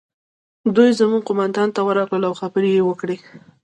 دوی 0.75 0.89
زموږ 0.99 1.21
قومندان 1.27 1.69
ته 1.75 1.81
ورغلل 1.83 2.23
او 2.29 2.33
خبرې 2.41 2.69
یې 2.75 2.83
وکړې 2.85 3.17